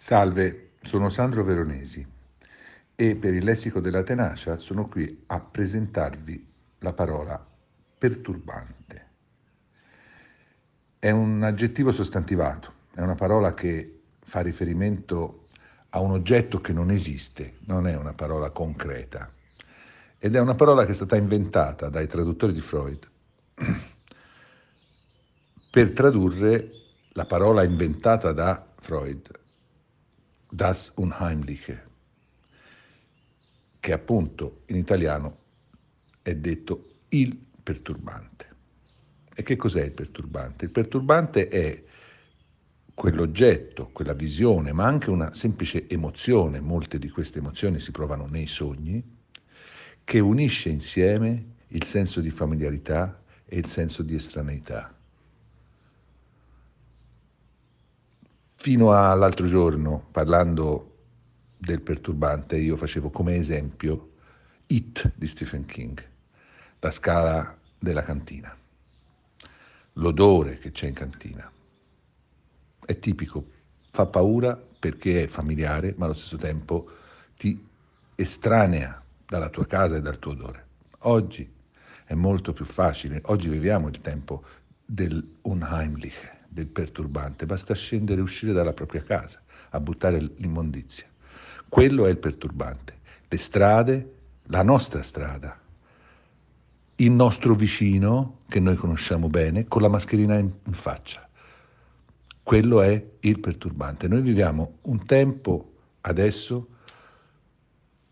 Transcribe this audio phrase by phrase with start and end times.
[0.00, 2.06] Salve, sono Sandro Veronesi
[2.94, 6.46] e per il lessico della tenacia sono qui a presentarvi
[6.78, 7.44] la parola
[7.98, 9.06] perturbante.
[11.00, 15.48] È un aggettivo sostantivato, è una parola che fa riferimento
[15.90, 19.28] a un oggetto che non esiste, non è una parola concreta
[20.16, 23.04] ed è una parola che è stata inventata dai traduttori di Freud
[25.70, 26.70] per tradurre
[27.14, 29.37] la parola inventata da Freud
[30.50, 31.86] das Unheimliche,
[33.80, 35.38] che appunto in italiano
[36.22, 38.46] è detto il perturbante.
[39.34, 40.64] E che cos'è il perturbante?
[40.64, 41.84] Il perturbante è
[42.92, 48.48] quell'oggetto, quella visione, ma anche una semplice emozione, molte di queste emozioni si provano nei
[48.48, 49.00] sogni,
[50.02, 54.97] che unisce insieme il senso di familiarità e il senso di estraneità.
[58.60, 60.96] Fino all'altro giorno, parlando
[61.56, 64.14] del perturbante, io facevo come esempio
[64.66, 66.04] It di Stephen King,
[66.80, 68.52] la scala della cantina,
[69.92, 71.48] l'odore che c'è in cantina.
[72.84, 73.48] È tipico,
[73.92, 76.90] fa paura perché è familiare, ma allo stesso tempo
[77.36, 77.64] ti
[78.16, 80.66] estranea dalla tua casa e dal tuo odore.
[81.02, 81.48] Oggi
[82.04, 84.42] è molto più facile, oggi viviamo il tempo
[84.90, 91.04] del unheimliche, del perturbante, basta scendere e uscire dalla propria casa a buttare l'immondizia.
[91.68, 92.96] Quello è il perturbante.
[93.28, 95.60] Le strade, la nostra strada,
[96.96, 101.28] il nostro vicino, che noi conosciamo bene, con la mascherina in, in faccia.
[102.42, 104.08] Quello è il perturbante.
[104.08, 106.68] Noi viviamo un tempo adesso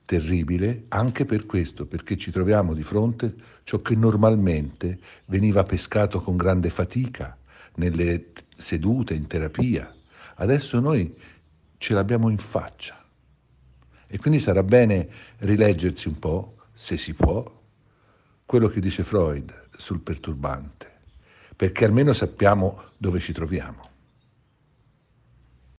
[0.06, 6.36] terribile anche per questo, perché ci troviamo di fronte ciò che normalmente veniva pescato con
[6.36, 7.36] grande fatica,
[7.74, 9.94] nelle sedute, in terapia.
[10.36, 11.14] Adesso noi
[11.76, 13.04] ce l'abbiamo in faccia.
[14.06, 17.52] E quindi sarà bene rileggersi un po', se si può,
[18.46, 20.90] quello che dice Freud sul perturbante,
[21.56, 23.95] perché almeno sappiamo dove ci troviamo.